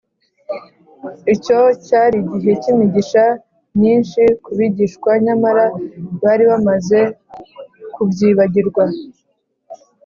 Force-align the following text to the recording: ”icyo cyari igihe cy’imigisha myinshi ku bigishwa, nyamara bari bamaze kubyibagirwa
”icyo 1.33 1.59
cyari 1.85 2.15
igihe 2.21 2.53
cy’imigisha 2.61 3.23
myinshi 3.77 4.21
ku 4.43 4.49
bigishwa, 4.57 5.11
nyamara 5.25 5.65
bari 6.23 6.43
bamaze 6.51 6.99
kubyibagirwa 7.93 8.85